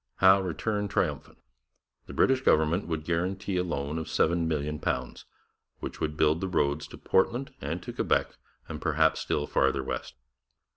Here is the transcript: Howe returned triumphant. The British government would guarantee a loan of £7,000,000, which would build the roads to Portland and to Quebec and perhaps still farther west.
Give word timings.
Howe 0.15 0.41
returned 0.41 0.89
triumphant. 0.89 1.37
The 2.07 2.13
British 2.13 2.41
government 2.41 2.87
would 2.87 3.03
guarantee 3.03 3.57
a 3.57 3.63
loan 3.63 3.99
of 3.99 4.07
£7,000,000, 4.07 5.25
which 5.79 6.01
would 6.01 6.17
build 6.17 6.41
the 6.41 6.47
roads 6.47 6.87
to 6.87 6.97
Portland 6.97 7.53
and 7.61 7.83
to 7.83 7.93
Quebec 7.93 8.35
and 8.67 8.81
perhaps 8.81 9.19
still 9.19 9.45
farther 9.45 9.83
west. 9.83 10.15